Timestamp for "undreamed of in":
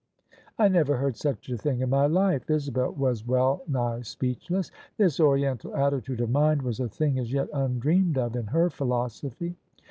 7.53-8.47